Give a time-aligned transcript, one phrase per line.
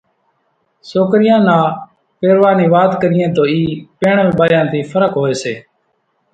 [0.89, 1.57] سوڪريان نا
[2.19, 3.61] پيرواۿ نِي وات ڪريئين تو اِي
[3.99, 5.53] پيڻل ٻايان ٿِي ڦرق هوئيَ سي۔